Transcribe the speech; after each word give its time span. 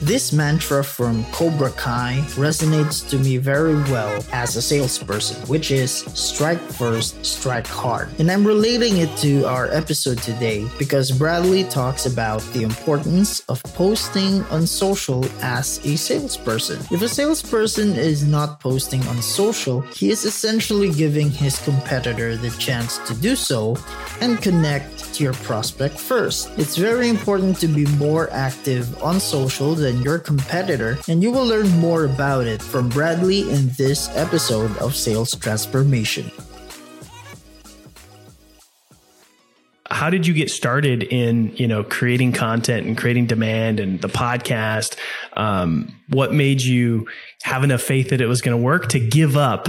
This 0.00 0.30
mantra 0.30 0.84
from 0.84 1.24
Cobra 1.32 1.70
Kai 1.70 2.22
resonates 2.34 3.08
to 3.08 3.18
me 3.18 3.38
very 3.38 3.74
well 3.90 4.22
as 4.30 4.54
a 4.54 4.62
salesperson, 4.62 5.40
which 5.48 5.70
is 5.70 5.90
strike 5.90 6.60
first, 6.60 7.24
strike 7.24 7.66
hard. 7.66 8.08
And 8.20 8.30
I'm 8.30 8.46
relating 8.46 8.98
it 8.98 9.16
to 9.18 9.44
our 9.44 9.72
episode 9.72 10.18
today 10.18 10.68
because 10.78 11.10
Bradley 11.10 11.64
talks 11.64 12.04
about 12.04 12.42
the 12.52 12.62
importance 12.62 13.40
of 13.48 13.62
posting 13.74 14.42
on 14.44 14.66
social 14.66 15.24
as 15.40 15.80
a 15.86 15.96
salesperson. 15.96 16.78
If 16.90 17.00
a 17.00 17.08
salesperson 17.08 17.92
is 17.94 18.22
not 18.22 18.60
posting 18.60 19.02
on 19.08 19.22
social, 19.22 19.80
he 19.80 20.10
is 20.10 20.26
essentially 20.26 20.92
giving 20.92 21.30
his 21.30 21.58
competitor 21.64 22.36
the 22.36 22.50
chance 22.58 22.98
to 23.08 23.14
do 23.14 23.34
so 23.34 23.76
and 24.20 24.42
connect 24.42 25.14
to 25.14 25.24
your 25.24 25.34
prospect 25.34 25.98
first. 25.98 26.50
It's 26.58 26.76
very 26.76 27.08
important 27.08 27.58
to 27.60 27.66
be 27.68 27.86
more 27.96 28.28
active 28.30 29.02
on 29.02 29.18
social 29.20 29.74
than 29.86 30.02
your 30.02 30.18
competitor, 30.18 30.98
and 31.06 31.22
you 31.22 31.30
will 31.30 31.46
learn 31.46 31.68
more 31.78 32.04
about 32.04 32.44
it 32.44 32.60
from 32.60 32.88
Bradley 32.88 33.48
in 33.48 33.68
this 33.78 34.08
episode 34.16 34.76
of 34.78 34.96
Sales 34.96 35.32
Transformation. 35.36 36.28
how 39.88 40.10
did 40.10 40.26
you 40.26 40.34
get 40.34 40.50
started 40.50 41.04
in 41.04 41.54
you 41.56 41.68
know 41.68 41.84
creating 41.84 42.32
content 42.32 42.88
and 42.88 42.98
creating 42.98 43.24
demand 43.26 43.78
and 43.78 44.00
the 44.00 44.08
podcast 44.08 44.96
um, 45.34 45.94
what 46.08 46.34
made 46.34 46.60
you 46.60 47.06
have 47.42 47.62
enough 47.62 47.80
faith 47.80 48.10
that 48.10 48.20
it 48.20 48.26
was 48.26 48.40
going 48.42 48.56
to 48.56 48.62
work 48.62 48.88
to 48.88 48.98
give 48.98 49.36
up 49.36 49.68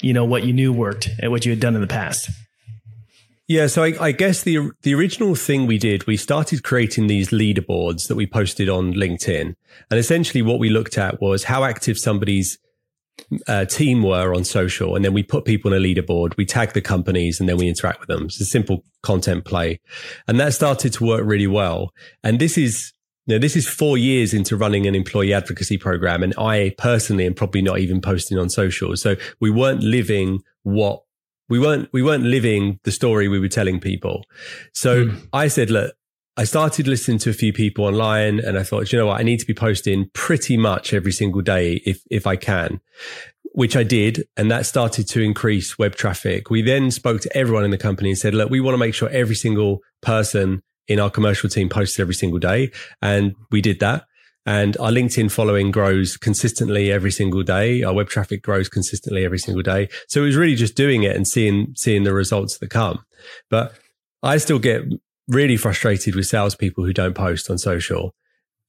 you 0.00 0.12
know 0.12 0.24
what 0.24 0.44
you 0.44 0.52
knew 0.52 0.72
worked 0.72 1.10
and 1.20 1.32
what 1.32 1.44
you 1.44 1.50
had 1.50 1.58
done 1.58 1.74
in 1.74 1.80
the 1.80 1.88
past 1.88 2.30
yeah, 3.48 3.68
so 3.68 3.84
I, 3.84 3.94
I, 4.00 4.12
guess 4.12 4.42
the 4.42 4.70
the 4.82 4.94
original 4.94 5.34
thing 5.34 5.66
we 5.66 5.78
did, 5.78 6.06
we 6.06 6.16
started 6.16 6.64
creating 6.64 7.06
these 7.06 7.30
leaderboards 7.30 8.08
that 8.08 8.16
we 8.16 8.26
posted 8.26 8.68
on 8.68 8.92
LinkedIn, 8.92 9.54
and 9.90 10.00
essentially 10.00 10.42
what 10.42 10.58
we 10.58 10.68
looked 10.68 10.98
at 10.98 11.20
was 11.20 11.44
how 11.44 11.62
active 11.62 11.98
somebody's 11.98 12.58
uh, 13.46 13.64
team 13.64 14.02
were 14.02 14.34
on 14.34 14.44
social, 14.44 14.96
and 14.96 15.04
then 15.04 15.14
we 15.14 15.22
put 15.22 15.44
people 15.44 15.72
in 15.72 15.80
a 15.80 15.84
leaderboard, 15.84 16.36
we 16.36 16.44
tag 16.44 16.72
the 16.72 16.80
companies, 16.80 17.38
and 17.38 17.48
then 17.48 17.56
we 17.56 17.68
interact 17.68 18.00
with 18.00 18.08
them. 18.08 18.24
It's 18.24 18.40
a 18.40 18.44
simple 18.44 18.84
content 19.02 19.44
play, 19.44 19.80
and 20.26 20.40
that 20.40 20.52
started 20.52 20.92
to 20.94 21.04
work 21.04 21.22
really 21.24 21.46
well. 21.46 21.92
And 22.24 22.40
this 22.40 22.58
is 22.58 22.92
know, 23.26 23.38
this 23.38 23.56
is 23.56 23.68
four 23.68 23.98
years 23.98 24.32
into 24.32 24.56
running 24.56 24.86
an 24.86 24.94
employee 24.94 25.32
advocacy 25.32 25.78
program, 25.78 26.22
and 26.22 26.34
I 26.38 26.74
personally 26.78 27.26
am 27.26 27.34
probably 27.34 27.62
not 27.62 27.78
even 27.78 28.00
posting 28.00 28.38
on 28.38 28.48
social, 28.48 28.96
so 28.96 29.16
we 29.40 29.50
weren't 29.50 29.82
living 29.82 30.42
what 30.62 31.02
we 31.48 31.58
weren't 31.58 31.88
we 31.92 32.02
weren't 32.02 32.24
living 32.24 32.80
the 32.84 32.92
story 32.92 33.28
we 33.28 33.38
were 33.38 33.48
telling 33.48 33.80
people. 33.80 34.24
So 34.72 35.06
mm. 35.06 35.28
I 35.32 35.48
said, 35.48 35.70
look, 35.70 35.94
I 36.36 36.44
started 36.44 36.86
listening 36.86 37.18
to 37.18 37.30
a 37.30 37.34
few 37.34 37.52
people 37.52 37.84
online 37.84 38.40
and 38.40 38.58
I 38.58 38.62
thought, 38.62 38.92
you 38.92 38.98
know 38.98 39.06
what, 39.06 39.20
I 39.20 39.22
need 39.22 39.40
to 39.40 39.46
be 39.46 39.54
posting 39.54 40.10
pretty 40.12 40.56
much 40.56 40.92
every 40.92 41.12
single 41.12 41.40
day 41.40 41.82
if 41.86 42.02
if 42.10 42.26
I 42.26 42.36
can. 42.36 42.80
Which 43.52 43.74
I 43.74 43.84
did, 43.84 44.28
and 44.36 44.50
that 44.50 44.66
started 44.66 45.08
to 45.08 45.22
increase 45.22 45.78
web 45.78 45.94
traffic. 45.94 46.50
We 46.50 46.60
then 46.60 46.90
spoke 46.90 47.22
to 47.22 47.34
everyone 47.34 47.64
in 47.64 47.70
the 47.70 47.78
company 47.78 48.10
and 48.10 48.18
said, 48.18 48.34
look, 48.34 48.50
we 48.50 48.60
want 48.60 48.74
to 48.74 48.78
make 48.78 48.92
sure 48.92 49.08
every 49.08 49.34
single 49.34 49.80
person 50.02 50.62
in 50.88 51.00
our 51.00 51.08
commercial 51.08 51.48
team 51.48 51.70
posts 51.70 51.98
every 51.98 52.12
single 52.12 52.38
day. 52.38 52.70
And 53.00 53.34
we 53.50 53.62
did 53.62 53.80
that. 53.80 54.04
And 54.46 54.76
our 54.78 54.90
LinkedIn 54.90 55.30
following 55.30 55.72
grows 55.72 56.16
consistently 56.16 56.92
every 56.92 57.10
single 57.10 57.42
day. 57.42 57.82
Our 57.82 57.92
web 57.92 58.08
traffic 58.08 58.42
grows 58.42 58.68
consistently 58.68 59.24
every 59.24 59.40
single 59.40 59.62
day. 59.62 59.88
So 60.08 60.22
it 60.22 60.26
was 60.26 60.36
really 60.36 60.54
just 60.54 60.76
doing 60.76 61.02
it 61.02 61.16
and 61.16 61.26
seeing, 61.26 61.74
seeing 61.76 62.04
the 62.04 62.14
results 62.14 62.58
that 62.58 62.70
come. 62.70 63.04
But 63.50 63.76
I 64.22 64.36
still 64.38 64.60
get 64.60 64.82
really 65.28 65.56
frustrated 65.56 66.14
with 66.14 66.26
salespeople 66.26 66.84
who 66.84 66.92
don't 66.92 67.14
post 67.14 67.50
on 67.50 67.58
social. 67.58 68.14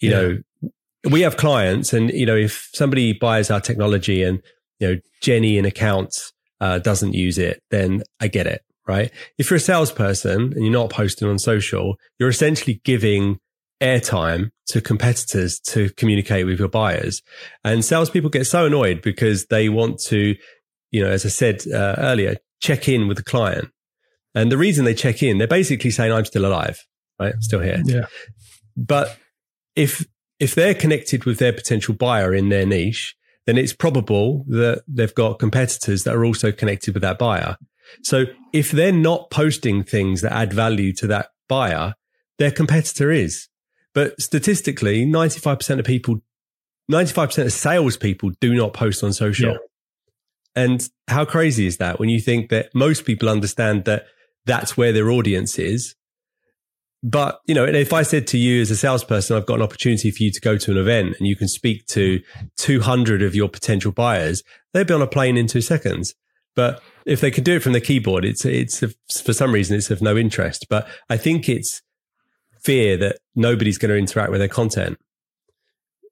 You 0.00 0.10
yeah. 0.10 0.16
know, 0.16 0.70
we 1.10 1.20
have 1.20 1.36
clients 1.36 1.92
and, 1.92 2.10
you 2.10 2.24
know, 2.24 2.36
if 2.36 2.70
somebody 2.72 3.12
buys 3.12 3.50
our 3.50 3.60
technology 3.60 4.22
and, 4.22 4.42
you 4.80 4.88
know, 4.88 5.00
Jenny 5.20 5.58
in 5.58 5.66
accounts, 5.66 6.32
uh, 6.60 6.78
doesn't 6.78 7.12
use 7.12 7.36
it, 7.36 7.62
then 7.70 8.02
I 8.18 8.28
get 8.28 8.46
it, 8.46 8.62
right? 8.86 9.10
If 9.36 9.50
you're 9.50 9.58
a 9.58 9.60
salesperson 9.60 10.54
and 10.54 10.64
you're 10.64 10.72
not 10.72 10.88
posting 10.88 11.28
on 11.28 11.38
social, 11.38 11.96
you're 12.18 12.30
essentially 12.30 12.80
giving 12.82 13.38
airtime 13.82 14.50
to 14.68 14.80
competitors 14.80 15.60
to 15.60 15.90
communicate 15.90 16.46
with 16.46 16.58
your 16.58 16.68
buyers. 16.68 17.22
And 17.64 17.84
salespeople 17.84 18.30
get 18.30 18.46
so 18.46 18.66
annoyed 18.66 19.00
because 19.02 19.46
they 19.46 19.68
want 19.68 20.00
to, 20.06 20.36
you 20.90 21.02
know, 21.02 21.10
as 21.10 21.24
I 21.24 21.28
said 21.28 21.62
uh, 21.72 21.94
earlier, 21.98 22.36
check 22.60 22.88
in 22.88 23.08
with 23.08 23.16
the 23.16 23.22
client. 23.22 23.70
And 24.34 24.50
the 24.50 24.58
reason 24.58 24.84
they 24.84 24.94
check 24.94 25.22
in, 25.22 25.38
they're 25.38 25.46
basically 25.46 25.90
saying, 25.90 26.12
I'm 26.12 26.24
still 26.24 26.44
alive, 26.44 26.84
right? 27.18 27.34
I'm 27.34 27.42
still 27.42 27.60
here. 27.60 27.80
Yeah. 27.84 28.06
But 28.76 29.16
if, 29.74 30.06
if 30.38 30.54
they're 30.54 30.74
connected 30.74 31.24
with 31.24 31.38
their 31.38 31.52
potential 31.52 31.94
buyer 31.94 32.34
in 32.34 32.48
their 32.50 32.66
niche, 32.66 33.16
then 33.46 33.56
it's 33.56 33.72
probable 33.72 34.44
that 34.48 34.82
they've 34.88 35.14
got 35.14 35.38
competitors 35.38 36.04
that 36.04 36.14
are 36.14 36.24
also 36.24 36.52
connected 36.52 36.92
with 36.92 37.02
that 37.02 37.18
buyer. 37.18 37.56
So 38.02 38.24
if 38.52 38.72
they're 38.72 38.92
not 38.92 39.30
posting 39.30 39.84
things 39.84 40.20
that 40.22 40.32
add 40.32 40.52
value 40.52 40.92
to 40.94 41.06
that 41.06 41.28
buyer, 41.48 41.94
their 42.38 42.50
competitor 42.50 43.10
is. 43.10 43.48
But 43.96 44.20
statistically, 44.20 45.06
95% 45.06 45.78
of 45.78 45.86
people, 45.86 46.20
95% 46.92 47.46
of 47.46 47.52
salespeople 47.52 48.32
do 48.42 48.54
not 48.54 48.74
post 48.74 49.02
on 49.02 49.14
social. 49.14 49.52
Yeah. 49.52 49.58
And 50.54 50.86
how 51.08 51.24
crazy 51.24 51.66
is 51.66 51.78
that 51.78 51.98
when 51.98 52.10
you 52.10 52.20
think 52.20 52.50
that 52.50 52.74
most 52.74 53.06
people 53.06 53.30
understand 53.30 53.86
that 53.86 54.04
that's 54.44 54.76
where 54.76 54.92
their 54.92 55.10
audience 55.10 55.58
is? 55.58 55.94
But, 57.02 57.40
you 57.46 57.54
know, 57.54 57.64
if 57.64 57.94
I 57.94 58.02
said 58.02 58.26
to 58.28 58.38
you 58.38 58.60
as 58.60 58.70
a 58.70 58.76
salesperson, 58.76 59.34
I've 59.34 59.46
got 59.46 59.56
an 59.56 59.62
opportunity 59.62 60.10
for 60.10 60.22
you 60.22 60.30
to 60.30 60.40
go 60.42 60.58
to 60.58 60.72
an 60.72 60.76
event 60.76 61.16
and 61.18 61.26
you 61.26 61.34
can 61.34 61.48
speak 61.48 61.86
to 61.86 62.20
200 62.58 63.22
of 63.22 63.34
your 63.34 63.48
potential 63.48 63.92
buyers, 63.92 64.42
they'd 64.74 64.86
be 64.86 64.92
on 64.92 65.00
a 65.00 65.06
plane 65.06 65.38
in 65.38 65.46
two 65.46 65.62
seconds. 65.62 66.14
But 66.54 66.82
if 67.06 67.22
they 67.22 67.30
can 67.30 67.44
do 67.44 67.56
it 67.56 67.62
from 67.62 67.72
the 67.72 67.80
keyboard, 67.80 68.26
it's, 68.26 68.44
it's, 68.44 68.84
for 69.22 69.32
some 69.32 69.52
reason, 69.52 69.74
it's 69.74 69.90
of 69.90 70.02
no 70.02 70.18
interest. 70.18 70.66
But 70.68 70.86
I 71.08 71.16
think 71.16 71.48
it's, 71.48 71.80
fear 72.66 72.96
that 72.96 73.20
nobody's 73.36 73.78
going 73.78 73.90
to 73.90 73.96
interact 73.96 74.32
with 74.32 74.40
their 74.40 74.48
content. 74.48 74.98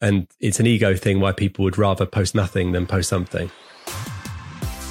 And 0.00 0.26
it's 0.40 0.58
an 0.58 0.66
ego 0.66 0.96
thing 0.96 1.20
why 1.20 1.30
people 1.30 1.62
would 1.62 1.78
rather 1.78 2.06
post 2.06 2.34
nothing 2.34 2.72
than 2.72 2.88
post 2.88 3.08
something. 3.08 3.52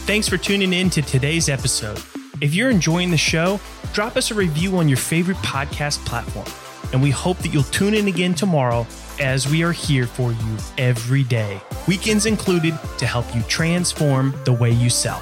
Thanks 0.07 0.29
for 0.29 0.38
tuning 0.38 0.71
in 0.71 0.89
to 0.91 1.01
today's 1.01 1.50
episode. 1.50 2.01
If 2.39 2.56
you're 2.56 2.69
enjoying 2.69 3.11
the 3.11 3.17
show, 3.17 3.59
drop 3.91 4.15
us 4.15 4.31
a 4.31 4.35
review 4.35 4.77
on 4.77 4.88
your 4.88 4.97
favorite 4.97 5.38
podcast 5.39 6.06
platform. 6.06 6.47
And 6.94 7.03
we 7.03 7.11
hope 7.11 7.38
that 7.39 7.50
you'll 7.50 7.63
tune 7.63 7.94
in 7.94 8.07
again 8.07 8.33
tomorrow 8.33 8.88
as 9.19 9.45
we 9.45 9.62
are 9.62 9.73
here 9.73 10.07
for 10.07 10.31
you 10.31 10.57
every 10.77 11.23
day, 11.23 11.59
weekends 11.89 12.25
included, 12.25 12.79
to 13.00 13.05
help 13.05 13.25
you 13.35 13.41
transform 13.44 14.33
the 14.45 14.53
way 14.53 14.71
you 14.71 14.89
sell. 14.89 15.21